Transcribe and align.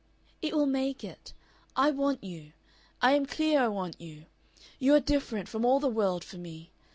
"It 0.41 0.55
will 0.55 0.65
make 0.65 1.03
it. 1.03 1.31
I 1.75 1.91
want 1.91 2.23
you. 2.23 2.53
I 3.03 3.11
am 3.13 3.27
clear 3.27 3.59
I 3.61 3.67
want 3.67 4.01
you. 4.01 4.25
You 4.79 4.95
are 4.95 4.99
different 4.99 5.47
from 5.47 5.63
all 5.63 5.79
the 5.79 5.87
world 5.87 6.23
for 6.23 6.37
me. 6.39 6.71